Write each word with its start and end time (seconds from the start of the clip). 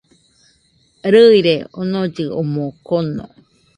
Rɨire 1.13 1.55
onollɨ 1.79 2.23
omɨ 2.39 2.63
kono 2.87 3.23